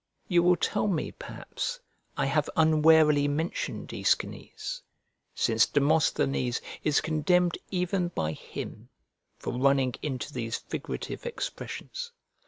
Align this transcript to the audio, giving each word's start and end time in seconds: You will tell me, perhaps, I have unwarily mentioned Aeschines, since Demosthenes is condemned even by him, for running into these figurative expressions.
You 0.27 0.41
will 0.41 0.55
tell 0.55 0.87
me, 0.87 1.11
perhaps, 1.11 1.79
I 2.17 2.25
have 2.25 2.49
unwarily 2.57 3.27
mentioned 3.27 3.93
Aeschines, 3.93 4.81
since 5.35 5.67
Demosthenes 5.67 6.59
is 6.83 7.01
condemned 7.01 7.59
even 7.69 8.07
by 8.07 8.31
him, 8.31 8.89
for 9.37 9.53
running 9.55 9.93
into 10.01 10.33
these 10.33 10.57
figurative 10.57 11.27
expressions. 11.27 12.13